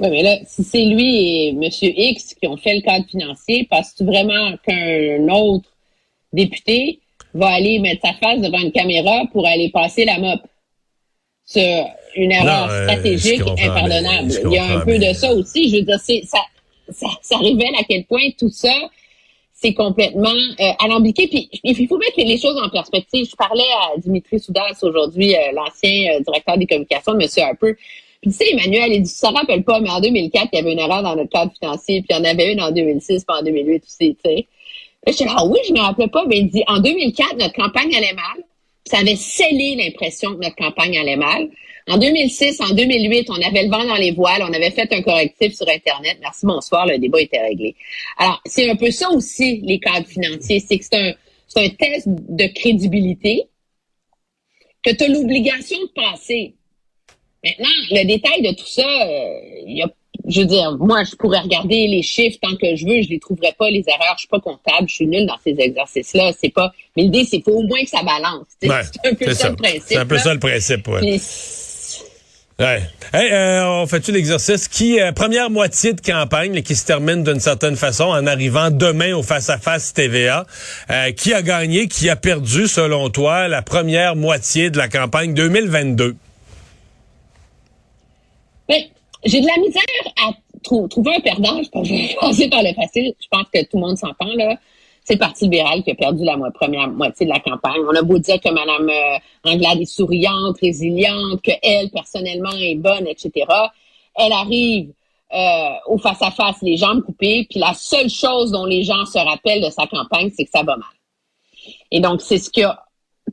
Oui, 0.00 0.08
mais 0.10 0.22
là, 0.22 0.36
si 0.48 0.64
c'est 0.64 0.84
lui 0.84 1.16
et 1.16 1.48
M. 1.50 1.62
X 1.80 2.34
qui 2.34 2.48
ont 2.48 2.56
fait 2.56 2.74
le 2.74 2.80
cadre 2.80 3.06
financier, 3.08 3.68
penses-tu 3.70 4.04
vraiment 4.04 4.56
qu'un 4.66 5.28
autre 5.28 5.68
député 6.32 6.98
va 7.34 7.50
aller 7.50 7.78
mettre 7.78 8.02
sa 8.04 8.14
face 8.14 8.40
devant 8.40 8.58
une 8.58 8.72
caméra 8.72 9.22
pour 9.32 9.46
aller 9.46 9.70
passer 9.70 10.04
la 10.04 10.18
mop? 10.18 10.40
C'est 11.44 11.84
une 12.16 12.32
erreur 12.32 12.66
Non, 12.66 12.72
euh, 12.72 12.82
stratégique 12.84 13.42
impardonnable. 13.42 14.32
Il 14.44 14.52
y 14.52 14.58
a 14.58 14.78
un 14.78 14.80
peu 14.80 14.98
de 14.98 15.12
ça 15.12 15.32
aussi. 15.32 15.70
Je 15.70 15.76
veux 15.76 15.82
dire, 15.82 16.00
c'est, 16.02 16.22
ça, 16.26 16.38
ça, 16.90 17.06
ça 17.22 17.36
révèle 17.38 17.74
à 17.78 17.84
quel 17.88 18.04
point 18.04 18.28
tout 18.38 18.50
ça, 18.50 18.74
c'est 19.62 19.74
complètement 19.74 20.28
euh, 20.28 20.72
alambiqué. 20.80 21.28
Puis 21.28 21.48
il 21.62 21.86
faut 21.86 21.98
mettre 21.98 22.14
les 22.16 22.36
choses 22.36 22.60
en 22.60 22.68
perspective. 22.68 23.28
Je 23.30 23.36
parlais 23.36 23.62
à 23.80 23.98
Dimitri 23.98 24.40
Soudas 24.40 24.76
aujourd'hui, 24.82 25.34
euh, 25.34 25.52
l'ancien 25.52 26.14
euh, 26.14 26.20
directeur 26.20 26.58
des 26.58 26.66
communications 26.66 27.14
de 27.14 27.22
M. 27.22 27.28
Harper. 27.38 27.74
Puis 28.20 28.30
tu 28.30 28.36
sais, 28.36 28.52
Emmanuel, 28.52 28.92
il 28.92 29.02
dit, 29.02 29.12
tu 29.12 29.20
te 29.20 29.26
rappelles 29.26 29.64
pas, 29.64 29.80
mais 29.80 29.90
en 29.90 30.00
2004, 30.00 30.48
il 30.52 30.56
y 30.56 30.58
avait 30.60 30.72
une 30.72 30.78
erreur 30.78 31.02
dans 31.02 31.16
notre 31.16 31.30
cadre 31.30 31.52
financier, 31.58 32.02
puis 32.02 32.08
il 32.10 32.16
y 32.16 32.20
en 32.20 32.24
avait 32.24 32.52
une 32.52 32.60
en 32.60 32.70
2006, 32.70 33.24
puis 33.24 33.36
en 33.36 33.42
2008 33.42 33.84
aussi, 33.84 34.16
tu 34.16 34.30
sais. 34.30 34.46
Je 35.06 35.12
dis, 35.12 35.24
ah 35.28 35.44
oui, 35.44 35.58
je 35.66 35.72
me 35.72 35.80
rappelais 35.80 36.06
pas, 36.06 36.24
mais 36.26 36.38
il 36.38 36.48
dit, 36.48 36.62
en 36.68 36.78
2004, 36.78 37.36
notre 37.38 37.54
campagne 37.54 37.92
allait 37.94 38.14
mal. 38.14 38.44
Ça 38.84 38.98
avait 38.98 39.16
scellé 39.16 39.74
l'impression 39.76 40.34
que 40.34 40.44
notre 40.44 40.54
campagne 40.54 40.96
allait 40.98 41.16
mal. 41.16 41.48
En 41.88 41.98
2006, 41.98 42.60
en 42.60 42.74
2008, 42.74 43.28
on 43.30 43.42
avait 43.42 43.64
le 43.64 43.70
vent 43.70 43.84
dans 43.84 43.96
les 43.96 44.12
voiles, 44.12 44.42
on 44.42 44.52
avait 44.52 44.70
fait 44.70 44.92
un 44.92 45.02
correctif 45.02 45.54
sur 45.54 45.68
Internet. 45.68 46.18
Merci, 46.20 46.46
bonsoir, 46.46 46.86
le 46.86 46.98
débat 46.98 47.20
était 47.20 47.40
réglé. 47.40 47.74
Alors, 48.18 48.40
c'est 48.46 48.70
un 48.70 48.76
peu 48.76 48.90
ça 48.90 49.10
aussi, 49.10 49.60
les 49.64 49.80
cadres 49.80 50.06
financiers. 50.06 50.60
C'est 50.60 50.78
que 50.78 50.84
c'est 50.84 50.96
un, 50.96 51.12
c'est 51.48 51.64
un 51.64 51.68
test 51.70 52.06
de 52.08 52.46
crédibilité 52.54 53.48
que 54.84 54.92
tu 54.92 55.04
as 55.04 55.08
l'obligation 55.08 55.78
de 55.80 55.90
passer. 55.94 56.54
Maintenant, 57.44 57.68
le 57.90 58.04
détail 58.06 58.42
de 58.42 58.54
tout 58.54 58.66
ça, 58.66 58.82
euh, 58.82 59.40
y 59.66 59.82
a, 59.82 59.88
je 60.28 60.40
veux 60.40 60.46
dire, 60.46 60.76
moi, 60.78 61.02
je 61.02 61.16
pourrais 61.16 61.40
regarder 61.40 61.88
les 61.88 62.02
chiffres 62.02 62.38
tant 62.40 62.54
que 62.56 62.76
je 62.76 62.86
veux, 62.86 63.02
je 63.02 63.08
les 63.08 63.18
trouverai 63.18 63.52
pas, 63.58 63.68
les 63.70 63.82
erreurs, 63.88 64.14
je 64.14 64.20
suis 64.20 64.28
pas 64.28 64.38
comptable, 64.38 64.88
je 64.88 64.94
suis 64.94 65.06
nulle 65.06 65.26
dans 65.26 65.38
ces 65.42 65.56
exercices-là, 65.58 66.32
c'est 66.38 66.50
pas, 66.50 66.72
mais 66.96 67.04
l'idée, 67.04 67.24
c'est 67.24 67.42
faut 67.42 67.52
au 67.52 67.62
moins 67.62 67.82
que 67.82 67.90
ça 67.90 68.04
balance. 68.04 68.46
Ouais, 68.62 68.82
c'est 68.84 69.10
un 69.10 69.14
peu 69.14 69.34
ça, 69.34 69.48
le 69.50 69.56
principe. 69.56 69.82
C'est 69.86 69.96
un 69.96 70.06
peu 70.06 70.18
ça 70.18 70.34
le 70.34 70.40
principe, 70.40 70.86
ouais. 70.86 71.00
Puis, 71.00 71.18
Ouais. 72.62 72.80
Hey, 73.12 73.32
euh, 73.32 73.66
on 73.82 73.86
fait-tu 73.88 74.12
l'exercice? 74.12 74.68
Qui, 74.68 75.00
euh, 75.00 75.10
première 75.10 75.50
moitié 75.50 75.94
de 75.94 76.00
campagne, 76.00 76.62
qui 76.62 76.76
se 76.76 76.86
termine 76.86 77.24
d'une 77.24 77.40
certaine 77.40 77.74
façon 77.74 78.04
en 78.04 78.24
arrivant 78.24 78.70
demain 78.70 79.14
au 79.16 79.24
face-à-face 79.24 79.92
TVA. 79.94 80.46
Euh, 80.88 81.10
qui 81.10 81.34
a 81.34 81.42
gagné, 81.42 81.88
qui 81.88 82.08
a 82.08 82.14
perdu, 82.14 82.68
selon 82.68 83.10
toi, 83.10 83.48
la 83.48 83.62
première 83.62 84.14
moitié 84.14 84.70
de 84.70 84.78
la 84.78 84.88
campagne 84.88 85.34
2022? 85.34 86.14
Ben, 88.68 88.82
j'ai 89.24 89.40
de 89.40 89.46
la 89.46 89.56
misère 89.60 89.82
à 90.24 90.30
trou- 90.62 90.86
trouver 90.86 91.16
un 91.16 91.20
perdant. 91.20 91.60
Je 91.64 91.68
pense 91.68 91.88
que 91.88 91.94
je 91.94 92.00
vais 92.00 92.16
passer 92.20 92.48
par 92.48 92.62
le 92.62 92.72
facile. 92.74 93.12
Je 93.20 93.26
pense 93.28 93.46
que 93.52 93.60
tout 93.64 93.76
le 93.76 93.80
monde 93.80 93.98
s'entend, 93.98 94.32
là. 94.36 94.54
C'est 95.04 95.14
le 95.14 95.18
Parti 95.18 95.44
libéral 95.44 95.82
qui 95.82 95.90
a 95.90 95.94
perdu 95.94 96.24
la 96.24 96.36
première 96.52 96.88
moitié 96.88 97.26
de 97.26 97.32
la 97.32 97.40
campagne. 97.40 97.80
On 97.88 97.94
a 97.94 98.02
beau 98.02 98.18
dire 98.18 98.40
que 98.40 98.48
Mme 98.48 98.88
euh, 98.88 99.50
Anglade 99.50 99.80
est 99.80 99.84
souriante, 99.84 100.58
résiliente, 100.60 101.42
qu'elle, 101.42 101.90
personnellement, 101.90 102.52
est 102.52 102.76
bonne, 102.76 103.06
etc. 103.08 103.46
Elle 104.14 104.32
arrive 104.32 104.92
euh, 105.34 105.70
au 105.86 105.98
face-à-face, 105.98 106.62
les 106.62 106.76
jambes 106.76 107.02
coupées, 107.02 107.46
puis 107.50 107.58
la 107.58 107.74
seule 107.74 108.10
chose 108.10 108.52
dont 108.52 108.66
les 108.66 108.84
gens 108.84 109.04
se 109.06 109.18
rappellent 109.18 109.62
de 109.62 109.70
sa 109.70 109.86
campagne, 109.86 110.30
c'est 110.36 110.44
que 110.44 110.50
ça 110.50 110.62
va 110.62 110.76
mal. 110.76 110.86
Et 111.90 112.00
donc, 112.00 112.20
c'est 112.20 112.38
ce 112.38 112.50
qui 112.50 112.62
a 112.62 112.84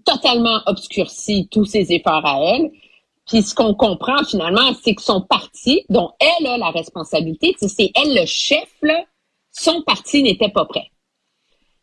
totalement 0.05 0.61
obscurci 0.65 1.47
tous 1.51 1.65
ses 1.65 1.91
efforts 1.91 2.25
à 2.25 2.39
elle. 2.41 2.71
Puis 3.27 3.43
ce 3.43 3.53
qu'on 3.53 3.75
comprend 3.75 4.23
finalement, 4.23 4.73
c'est 4.83 4.95
que 4.95 5.01
son 5.01 5.21
parti, 5.21 5.83
dont 5.89 6.11
elle 6.19 6.47
a 6.47 6.57
la 6.57 6.71
responsabilité, 6.71 7.55
c'est 7.59 7.91
elle 7.95 8.15
le 8.15 8.25
chef, 8.25 8.69
là, 8.81 9.03
son 9.51 9.81
parti 9.83 10.23
n'était 10.23 10.49
pas 10.49 10.65
prêt. 10.65 10.89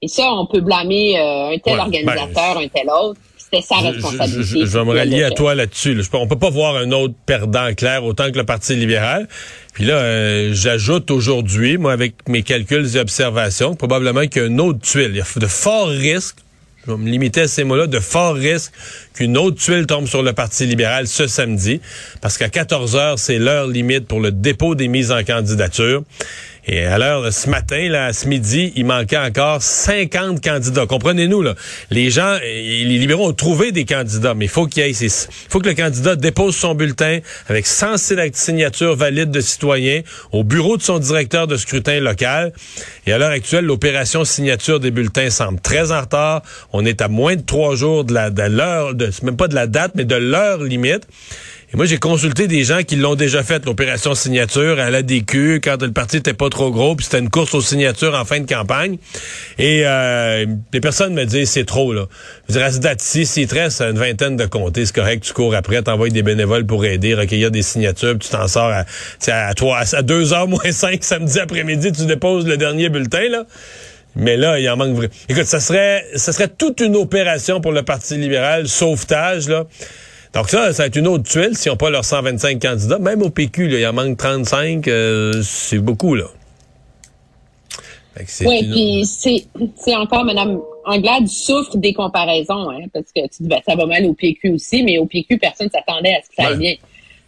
Et 0.02 0.08
ça, 0.08 0.24
on 0.30 0.46
peut 0.46 0.60
blâmer 0.60 1.18
euh, 1.18 1.54
un 1.54 1.58
tel 1.58 1.74
Ouais, 1.74 1.80
organisateur, 1.80 2.58
un 2.58 2.68
tel 2.68 2.86
autre. 2.90 3.18
c'était 3.38 3.62
sa 3.62 3.76
responsabilité. 3.76 4.42
je- 4.42 4.58
je- 4.60 4.66
je 4.66 4.78
vais 4.78 4.84
me 4.84 4.92
rallier 4.94 5.22
à 5.24 5.30
toi 5.30 5.54
là-dessus. 5.54 5.94
là. 5.94 6.02
On 6.12 6.26
peut 6.26 6.38
pas 6.38 6.50
voir 6.50 6.76
un 6.76 6.90
autre 6.92 7.14
perdant 7.24 7.72
clair 7.74 8.04
autant 8.04 8.30
que 8.30 8.36
le 8.36 8.44
Parti 8.44 8.74
libéral. 8.74 9.26
Puis 9.72 9.84
là, 9.84 9.94
euh, 9.94 10.50
j'ajoute 10.52 11.10
aujourd'hui, 11.10 11.78
moi, 11.78 11.92
avec 11.92 12.28
mes 12.28 12.42
calculs 12.42 12.94
et 12.94 12.98
observations, 12.98 13.74
probablement 13.74 14.26
qu'il 14.26 14.42
y 14.42 14.44
a 14.44 14.48
une 14.48 14.60
autre 14.60 14.80
tuile. 14.80 15.10
Il 15.12 15.16
y 15.16 15.20
a 15.20 15.26
de 15.40 15.46
forts 15.46 15.88
risques, 15.88 16.36
je 16.86 16.90
vais 16.92 16.98
me 16.98 17.08
limiter 17.08 17.42
à 17.42 17.48
ces 17.48 17.64
mots-là, 17.64 17.86
de 17.86 17.98
forts 18.00 18.34
risques 18.34 18.72
qu'une 19.14 19.38
autre 19.38 19.56
tuile 19.56 19.86
tombe 19.86 20.06
sur 20.06 20.22
le 20.22 20.32
Parti 20.34 20.66
libéral 20.66 21.06
ce 21.06 21.26
samedi. 21.26 21.80
Parce 22.20 22.36
qu'à 22.36 22.48
14 22.50 22.96
heures, 22.96 23.18
c'est 23.18 23.38
l'heure 23.38 23.66
limite 23.66 24.06
pour 24.06 24.20
le 24.20 24.30
dépôt 24.30 24.74
des 24.74 24.88
mises 24.88 25.10
en 25.10 25.22
candidature. 25.24 26.02
Et 26.68 26.84
à 26.84 26.98
l'heure, 26.98 27.32
ce 27.32 27.48
matin, 27.48 27.88
là, 27.88 28.12
ce 28.12 28.26
midi, 28.26 28.72
il 28.74 28.86
manquait 28.86 29.16
encore 29.16 29.62
50 29.62 30.42
candidats. 30.42 30.84
Comprenez-nous, 30.86 31.40
là. 31.40 31.54
Les 31.90 32.10
gens, 32.10 32.38
les 32.42 32.84
libéraux 32.84 33.28
ont 33.28 33.32
trouvé 33.32 33.70
des 33.70 33.84
candidats, 33.84 34.34
mais 34.34 34.46
il 34.46 34.50
faut 34.50 34.66
qu'il 34.66 34.84
y 34.84 34.88
ait, 34.88 35.08
faut 35.48 35.60
que 35.60 35.68
le 35.68 35.74
candidat 35.74 36.16
dépose 36.16 36.56
son 36.56 36.74
bulletin 36.74 37.20
avec 37.48 37.68
100 37.68 37.96
signatures 38.32 38.96
valides 38.96 39.30
de 39.30 39.40
citoyens 39.40 40.02
au 40.32 40.42
bureau 40.42 40.76
de 40.76 40.82
son 40.82 40.98
directeur 40.98 41.46
de 41.46 41.56
scrutin 41.56 42.00
local. 42.00 42.52
Et 43.06 43.12
à 43.12 43.18
l'heure 43.18 43.30
actuelle, 43.30 43.64
l'opération 43.64 44.24
signature 44.24 44.80
des 44.80 44.90
bulletins 44.90 45.30
semble 45.30 45.60
très 45.60 45.92
en 45.92 46.00
retard. 46.00 46.42
On 46.72 46.84
est 46.84 47.00
à 47.00 47.06
moins 47.06 47.36
de 47.36 47.42
trois 47.42 47.76
jours 47.76 48.02
de 48.02 48.12
la, 48.12 48.30
de 48.30 48.42
l'heure, 48.42 48.94
de, 48.94 49.08
même 49.22 49.36
pas 49.36 49.46
de 49.46 49.54
la 49.54 49.68
date, 49.68 49.92
mais 49.94 50.04
de 50.04 50.16
l'heure 50.16 50.64
limite. 50.64 51.06
Et 51.72 51.76
moi, 51.76 51.84
j'ai 51.84 51.98
consulté 51.98 52.46
des 52.46 52.62
gens 52.62 52.82
qui 52.84 52.94
l'ont 52.94 53.16
déjà 53.16 53.42
fait, 53.42 53.64
l'opération 53.66 54.14
signature 54.14 54.78
à 54.78 54.88
la 54.88 55.02
DQ, 55.02 55.60
quand 55.62 55.82
le 55.82 55.90
parti 55.90 56.18
était 56.18 56.32
pas 56.32 56.48
trop 56.48 56.70
gros, 56.70 56.94
puis 56.94 57.04
c'était 57.04 57.18
une 57.18 57.28
course 57.28 57.54
aux 57.54 57.60
signatures 57.60 58.14
en 58.14 58.24
fin 58.24 58.38
de 58.38 58.46
campagne. 58.46 58.98
Et 59.58 59.82
euh, 59.84 60.46
les 60.72 60.80
personnes 60.80 61.12
me 61.12 61.24
disent, 61.24 61.50
c'est 61.50 61.64
trop, 61.64 61.92
là. 61.92 62.06
Je 62.48 62.54
dire, 62.54 62.64
à 62.64 62.70
cette 62.70 62.82
date-ci, 62.82 63.26
s'il 63.26 63.48
te 63.48 63.56
reste 63.56 63.80
une 63.80 63.98
vingtaine 63.98 64.36
de 64.36 64.46
comtés, 64.46 64.86
c'est 64.86 64.94
correct, 64.94 65.24
tu 65.24 65.32
cours 65.32 65.56
après, 65.56 65.82
t'envoies 65.82 66.10
des 66.10 66.22
bénévoles 66.22 66.66
pour 66.66 66.84
aider, 66.84 67.14
recueillir 67.14 67.50
des 67.50 67.62
signatures, 67.62 68.16
puis 68.16 68.28
tu 68.28 68.30
t'en 68.30 68.46
sors 68.46 68.70
à, 68.70 68.84
à, 69.26 69.54
trois, 69.54 69.80
à 69.92 70.02
2 70.02 70.32
heures 70.34 70.46
moins 70.46 70.70
5 70.70 71.02
samedi 71.02 71.40
après-midi, 71.40 71.90
tu 71.90 72.06
déposes 72.06 72.46
le 72.46 72.56
dernier 72.56 72.90
bulletin, 72.90 73.28
là. 73.28 73.44
Mais 74.14 74.36
là, 74.36 74.58
il 74.58 74.68
en 74.70 74.76
manque 74.76 74.94
vraiment. 74.94 75.12
Écoute, 75.28 75.44
ça 75.44 75.60
serait, 75.60 76.06
ça 76.14 76.32
serait 76.32 76.48
toute 76.48 76.80
une 76.80 76.96
opération 76.96 77.60
pour 77.60 77.72
le 77.72 77.82
Parti 77.82 78.16
libéral, 78.16 78.68
sauvetage, 78.68 79.48
là. 79.48 79.66
Donc 80.36 80.50
ça, 80.50 80.70
ça 80.74 80.82
va 80.82 80.86
être 80.88 80.96
une 80.96 81.06
autre 81.06 81.24
tuile 81.24 81.56
s'ils 81.56 81.72
n'ont 81.72 81.78
pas 81.78 81.88
leurs 81.88 82.04
125 82.04 82.60
candidats. 82.60 82.98
Même 82.98 83.22
au 83.22 83.30
PQ, 83.30 83.68
là, 83.68 83.78
il 83.78 83.86
en 83.86 83.94
manque 83.94 84.18
35. 84.18 84.86
euh, 84.86 85.32
c'est 85.42 85.78
beaucoup, 85.78 86.14
là. 86.14 86.26
Oui, 88.42 88.68
puis 88.70 89.04
c'est 89.06 89.94
encore, 89.94 90.24
Mme 90.24 90.60
Anglade 90.84 91.26
souffre 91.26 91.78
des 91.78 91.94
comparaisons, 91.94 92.70
hein, 92.70 92.84
parce 92.92 93.06
que 93.14 93.22
tu 93.28 93.44
dis, 93.44 93.48
ben, 93.48 93.60
ça 93.66 93.76
va 93.76 93.86
mal 93.86 94.04
au 94.04 94.12
PQ 94.12 94.50
aussi, 94.50 94.82
mais 94.82 94.98
au 94.98 95.06
PQ, 95.06 95.38
personne 95.38 95.70
s'attendait 95.70 96.14
à 96.14 96.22
ce 96.22 96.28
que 96.28 96.34
ça 96.36 96.48
aille 96.48 96.58
bien. 96.58 96.74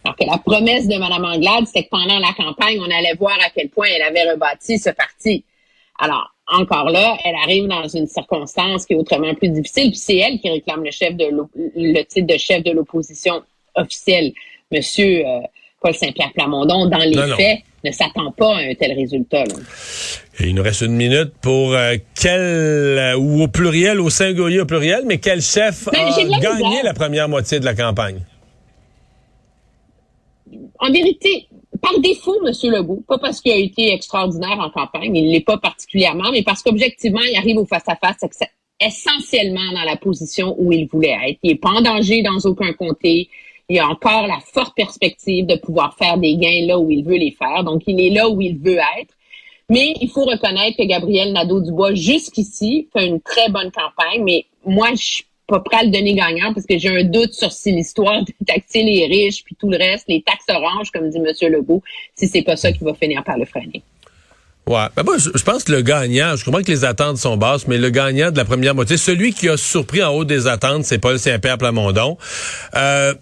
Alors 0.03 0.15
que 0.15 0.25
la 0.25 0.37
promesse 0.37 0.87
de 0.87 0.95
Mme 0.95 1.25
Anglade, 1.25 1.65
c'était 1.65 1.85
que 1.85 1.89
pendant 1.89 2.19
la 2.19 2.33
campagne, 2.37 2.79
on 2.79 2.91
allait 2.91 3.15
voir 3.19 3.37
à 3.43 3.49
quel 3.55 3.69
point 3.69 3.87
elle 3.87 4.03
avait 4.03 4.31
rebâti 4.31 4.77
ce 4.77 4.91
parti. 4.91 5.43
Alors, 5.97 6.31
encore 6.51 6.89
là, 6.89 7.15
elle 7.25 7.35
arrive 7.43 7.67
dans 7.67 7.87
une 7.87 8.07
circonstance 8.07 8.85
qui 8.85 8.93
est 8.93 8.97
autrement 8.97 9.33
plus 9.35 9.49
difficile, 9.49 9.89
puis 9.91 9.99
c'est 9.99 10.17
elle 10.17 10.39
qui 10.39 10.49
réclame 10.49 10.83
le 10.83 10.91
chef 10.91 11.15
de 11.15 11.25
l'op- 11.25 11.51
le 11.55 12.01
titre 12.03 12.27
de 12.27 12.37
chef 12.37 12.63
de 12.63 12.71
l'opposition 12.71 13.41
officielle. 13.75 14.31
Monsieur 14.71 15.25
euh, 15.25 15.39
Paul 15.81 15.93
Saint-Pierre 15.93 16.31
Plamondon, 16.33 16.87
dans 16.87 16.97
les 16.97 17.11
Non, 17.15 17.27
non. 17.27 17.35
faits, 17.35 17.59
ne 17.85 17.91
s'attend 17.91 18.31
pas 18.31 18.55
à 18.57 18.59
un 18.61 18.73
tel 18.73 18.93
résultat. 18.93 19.45
Là. 19.45 19.53
Et 20.39 20.47
il 20.47 20.55
nous 20.55 20.63
reste 20.63 20.81
une 20.81 20.95
minute 20.95 21.31
pour 21.41 21.73
euh, 21.73 21.95
quel, 22.19 22.39
euh, 22.41 23.15
ou 23.17 23.43
au 23.43 23.47
pluriel, 23.47 23.99
au 24.01 24.09
singulier 24.09 24.59
au 24.61 24.65
pluriel, 24.65 25.03
mais 25.05 25.17
quel 25.19 25.41
chef 25.41 25.85
Ben, 25.91 25.99
a 25.99 26.39
gagné 26.39 26.63
misère. 26.65 26.83
la 26.83 26.93
première 26.93 27.29
moitié 27.29 27.59
de 27.59 27.65
la 27.65 27.75
campagne? 27.75 28.19
en 30.79 30.91
vérité, 30.91 31.47
par 31.81 31.99
défaut, 31.99 32.35
M. 32.45 32.53
Legault, 32.71 33.03
pas 33.07 33.17
parce 33.17 33.41
qu'il 33.41 33.51
a 33.51 33.57
été 33.57 33.93
extraordinaire 33.93 34.59
en 34.59 34.69
campagne, 34.69 35.15
il 35.15 35.27
ne 35.27 35.31
l'est 35.31 35.45
pas 35.45 35.57
particulièrement, 35.57 36.31
mais 36.31 36.43
parce 36.43 36.61
qu'objectivement, 36.63 37.21
il 37.21 37.35
arrive 37.35 37.57
au 37.57 37.65
face-à-face 37.65 38.23
ex- 38.23 38.39
essentiellement 38.79 39.71
dans 39.73 39.83
la 39.83 39.95
position 39.95 40.55
où 40.57 40.71
il 40.71 40.87
voulait 40.87 41.17
être. 41.27 41.39
Il 41.43 41.51
n'est 41.51 41.57
pas 41.57 41.69
en 41.69 41.81
danger 41.81 42.21
dans 42.21 42.37
aucun 42.45 42.73
comté. 42.73 43.29
Il 43.67 43.77
a 43.79 43.87
encore 43.87 44.25
la 44.25 44.39
forte 44.39 44.75
perspective 44.75 45.45
de 45.45 45.55
pouvoir 45.55 45.95
faire 45.95 46.17
des 46.17 46.35
gains 46.37 46.65
là 46.65 46.79
où 46.79 46.89
il 46.89 47.03
veut 47.03 47.17
les 47.17 47.31
faire. 47.31 47.63
Donc, 47.63 47.83
il 47.87 48.01
est 48.01 48.09
là 48.09 48.29
où 48.29 48.41
il 48.41 48.57
veut 48.57 48.79
être. 48.99 49.13
Mais 49.69 49.93
il 50.01 50.09
faut 50.09 50.23
reconnaître 50.25 50.77
que 50.77 50.83
Gabriel 50.83 51.33
Nadeau-Dubois, 51.33 51.93
jusqu'ici, 51.93 52.87
fait 52.91 53.05
une 53.05 53.21
très 53.21 53.49
bonne 53.49 53.71
campagne. 53.71 54.23
Mais 54.23 54.45
moi, 54.65 54.89
je 54.91 55.03
suis 55.03 55.25
pas 55.49 55.59
prêt 55.59 55.77
à 55.79 55.83
le 55.83 55.89
donner 55.91 56.13
gagnant 56.13 56.53
parce 56.53 56.65
que 56.65 56.77
j'ai 56.77 56.89
un 56.89 57.03
doute 57.03 57.33
sur 57.33 57.51
si 57.51 57.71
l'histoire 57.71 58.23
de 58.23 58.33
taxer 58.45 58.83
les 58.83 59.05
riches 59.07 59.43
puis 59.43 59.55
tout 59.59 59.69
le 59.69 59.77
reste, 59.77 60.05
les 60.07 60.21
taxes 60.21 60.45
oranges, 60.49 60.91
comme 60.91 61.09
dit 61.09 61.17
M. 61.17 61.51
Legault, 61.51 61.83
si 62.15 62.27
c'est 62.27 62.43
pas 62.43 62.55
ça 62.55 62.71
qui 62.71 62.83
va 62.83 62.93
finir 62.93 63.23
par 63.23 63.37
le 63.37 63.45
freiner. 63.45 63.81
Ouais. 64.67 64.85
Ben 64.95 65.03
moi, 65.03 65.17
je, 65.17 65.43
pense 65.43 65.63
que 65.63 65.71
le 65.71 65.81
gagnant, 65.81 66.35
je 66.35 66.45
comprends 66.45 66.61
que 66.61 66.71
les 66.71 66.85
attentes 66.85 67.17
sont 67.17 67.37
basses, 67.37 67.67
mais 67.67 67.79
le 67.79 67.89
gagnant 67.89 68.29
de 68.31 68.37
la 68.37 68.45
première 68.45 68.75
moitié, 68.75 68.97
celui 68.97 69.33
qui 69.33 69.49
a 69.49 69.57
surpris 69.57 70.03
en 70.03 70.13
haut 70.13 70.25
des 70.25 70.45
attentes, 70.45 70.85
c'est 70.85 70.99
Paul 70.99 71.17
Saint-Pierre 71.17 71.57
Plamondon. 71.57 72.17
Euh, 72.75 73.15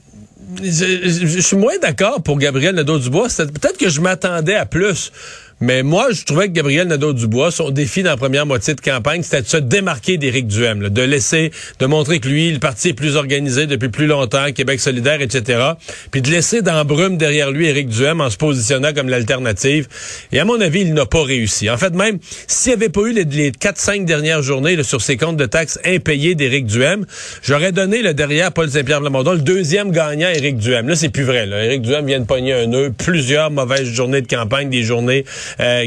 je, 0.61 0.69
je- 1.03 1.25
je 1.27 1.39
suis 1.39 1.55
moins 1.57 1.77
d'accord 1.81 2.21
pour 2.21 2.37
Gabriel 2.37 2.75
Nadeau-Dubois. 2.75 3.27
Peut-être 3.37 3.77
que 3.77 3.87
je 3.89 4.01
m'attendais 4.01 4.55
à 4.55 4.65
plus. 4.65 5.11
Mais 5.59 5.81
moi, 5.81 6.09
je 6.11 6.23
trouvais 6.23 6.47
que 6.47 6.53
Gabriel 6.53 6.87
Nadeau-Dubois, 6.87 7.49
son 7.49 7.71
défi 7.71 8.03
dans 8.03 8.11
la 8.11 8.17
première 8.17 8.45
moitié 8.45 8.75
de 8.75 8.81
campagne, 8.81 9.23
c'était 9.23 9.41
de 9.41 9.47
se 9.47 9.57
démarquer 9.57 10.17
d'Éric 10.17 10.47
Duhem, 10.47 10.83
là, 10.83 10.89
de 10.89 11.01
laisser, 11.01 11.51
de 11.79 11.85
montrer 11.87 12.19
que 12.19 12.27
lui, 12.27 12.51
le 12.51 12.59
parti 12.59 12.89
est 12.89 12.93
plus 12.93 13.15
organisé 13.15 13.65
depuis 13.65 13.89
plus 13.89 14.05
longtemps, 14.05 14.51
Québec 14.51 14.79
solidaire, 14.79 15.19
etc. 15.19 15.71
Puis 16.11 16.21
de 16.21 16.29
laisser 16.29 16.61
dans 16.61 16.85
brume 16.85 17.17
derrière 17.17 17.49
lui 17.49 17.65
Éric 17.65 17.89
Duhem 17.89 18.21
en 18.21 18.29
se 18.29 18.37
positionnant 18.37 18.93
comme 18.93 19.09
l'alternative. 19.09 19.87
Et 20.31 20.39
à 20.39 20.45
mon 20.45 20.61
avis, 20.61 20.81
il 20.81 20.93
n'a 20.93 21.07
pas 21.07 21.23
réussi. 21.23 21.71
En 21.71 21.77
fait, 21.77 21.93
même 21.95 22.19
s'il 22.45 22.73
n'y 22.73 22.75
avait 22.75 22.89
pas 22.89 23.01
eu 23.01 23.13
les, 23.13 23.23
les 23.23 23.51
4-5 23.51 24.05
dernières 24.05 24.43
journées 24.43 24.75
là, 24.75 24.83
sur 24.83 25.01
ses 25.01 25.17
comptes 25.17 25.37
de 25.37 25.47
taxes 25.47 25.79
impayés 25.83 26.35
d'Éric 26.35 26.67
Duhem, 26.67 27.05
j'aurais 27.41 27.71
donné 27.71 28.03
le 28.03 28.13
derrière 28.13 28.51
Paul 28.51 28.69
Saint-Pierre 28.69 28.99
Plamondon 28.99 29.33
le 29.33 29.39
deuxième 29.39 29.91
gagnant 29.91 30.29
Éric 30.29 30.57
Duhem. 30.57 30.87
Là, 30.87 30.95
c'est 30.95 31.09
plus 31.09 31.23
vrai. 31.23 31.47
Là. 31.47 31.65
Éric 31.65 31.81
Duhem 31.81 32.05
vient 32.05 32.19
de 32.19 32.25
pogner 32.25 32.53
un 32.53 32.67
nœud, 32.67 32.93
plusieurs 32.95 33.49
mauvaises 33.49 33.87
journées 33.87 34.21
de 34.21 34.27
campagne, 34.27 34.69
des 34.69 34.83
journées 34.83 35.25
euh. 35.59 35.85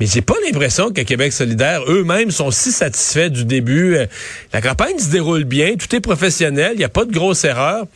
Mais 0.00 0.06
j'ai 0.06 0.22
pas 0.22 0.34
l'impression 0.44 0.90
que 0.90 1.00
Québec 1.02 1.32
solidaire 1.32 1.82
eux-mêmes 1.88 2.30
sont 2.30 2.50
si 2.50 2.72
satisfaits 2.72 3.28
du 3.28 3.44
début. 3.44 3.96
Euh, 3.96 4.06
La 4.52 4.60
campagne 4.60 4.98
se 4.98 5.08
déroule 5.10 5.44
bien, 5.44 5.74
tout 5.76 5.94
est 5.94 6.00
professionnel, 6.00 6.72
il 6.74 6.78
n'y 6.78 6.84
a 6.84 6.88
pas 6.88 7.04
de 7.04 7.12
grosses 7.12 7.44
erreurs. 7.44 7.86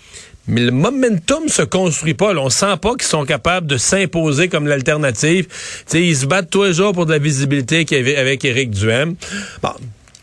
Mais 0.50 0.62
le 0.62 0.70
momentum 0.70 1.48
se 1.48 1.60
construit 1.62 2.14
pas. 2.14 2.32
là. 2.32 2.40
On 2.40 2.48
sent 2.48 2.76
pas 2.80 2.92
qu'ils 2.92 3.02
sont 3.02 3.26
capables 3.26 3.66
de 3.66 3.76
s'imposer 3.76 4.48
comme 4.48 4.66
l'alternative. 4.66 5.46
Tu 5.46 5.52
sais, 5.86 6.02
ils 6.02 6.16
se 6.16 6.24
battent 6.26 6.48
tous 6.48 6.64
les 6.64 6.72
jours 6.72 6.92
pour 6.94 7.04
de 7.04 7.12
la 7.12 7.18
visibilité 7.18 7.84
qu'il 7.84 7.98
y 7.98 8.00
avait 8.00 8.16
avec 8.16 8.46
Éric 8.46 8.70
Duhem. 8.70 9.14
Bon, 9.62 9.72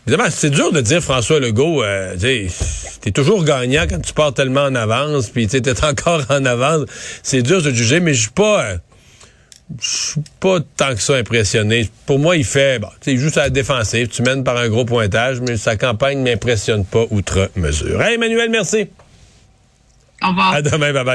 évidemment, 0.04 0.28
c'est 0.30 0.50
dur 0.50 0.72
de 0.72 0.80
dire 0.80 1.00
François 1.00 1.38
Legault, 1.38 1.84
euh, 1.84 2.16
t'es 3.00 3.12
toujours 3.12 3.44
gagnant 3.44 3.84
quand 3.88 4.00
tu 4.00 4.12
pars 4.12 4.34
tellement 4.34 4.64
en 4.64 4.74
avance, 4.74 5.28
puis 5.28 5.46
t'es 5.46 5.62
encore 5.84 6.22
en 6.28 6.44
avance. 6.44 6.86
C'est 7.22 7.42
dur 7.42 7.62
de 7.62 7.70
juger, 7.70 8.00
mais 8.00 8.12
je 8.12 8.22
suis 8.22 8.30
pas... 8.30 8.64
euh, 8.64 8.76
je 9.80 9.88
suis 9.88 10.20
pas 10.40 10.58
tant 10.76 10.94
que 10.94 11.02
ça 11.02 11.16
impressionné. 11.16 11.88
Pour 12.06 12.18
moi, 12.18 12.36
il 12.36 12.44
fait, 12.44 12.78
bon, 12.78 12.88
tu 13.00 13.18
joue 13.18 13.30
sur 13.30 13.40
la 13.40 13.50
défensive. 13.50 14.08
Tu 14.08 14.22
mènes 14.22 14.44
par 14.44 14.56
un 14.56 14.68
gros 14.68 14.84
pointage, 14.84 15.40
mais 15.40 15.56
sa 15.56 15.76
campagne 15.76 16.22
m'impressionne 16.22 16.84
pas 16.84 17.04
outre 17.10 17.50
mesure. 17.56 18.00
Hey, 18.00 18.14
Emmanuel, 18.14 18.50
merci. 18.50 18.88
Au 20.22 20.28
revoir. 20.28 20.54
À 20.54 20.62
demain, 20.62 20.92
bye 20.92 21.04
bye. 21.04 21.14